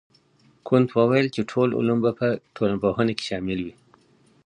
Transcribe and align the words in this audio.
کنت 0.67 0.89
وويل 0.99 1.27
چي 1.35 1.41
ټول 1.51 1.69
علوم 1.79 1.99
به 2.03 2.11
په 2.19 2.27
ټولنپوهنه 2.55 3.13
کي 3.17 3.23
شامل 3.29 3.59
وي. 3.65 3.73